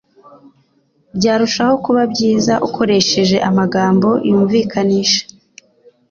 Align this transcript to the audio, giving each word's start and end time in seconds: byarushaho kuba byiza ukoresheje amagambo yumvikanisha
byarushaho 1.17 1.73
kuba 1.85 2.01
byiza 2.13 2.53
ukoresheje 2.67 3.37
amagambo 3.49 4.09
yumvikanisha 4.27 5.23